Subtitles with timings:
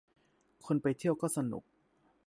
[0.65, 1.63] คนไปเที่ยวก็สนุก